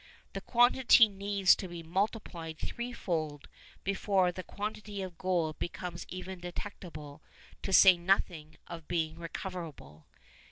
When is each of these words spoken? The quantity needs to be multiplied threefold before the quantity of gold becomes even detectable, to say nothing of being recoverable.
The 0.33 0.41
quantity 0.41 1.07
needs 1.07 1.55
to 1.57 1.67
be 1.67 1.83
multiplied 1.83 2.57
threefold 2.57 3.47
before 3.83 4.31
the 4.31 4.41
quantity 4.41 5.03
of 5.03 5.19
gold 5.19 5.59
becomes 5.59 6.07
even 6.09 6.39
detectable, 6.39 7.21
to 7.61 7.71
say 7.71 7.97
nothing 7.97 8.55
of 8.65 8.87
being 8.87 9.19
recoverable. 9.19 10.07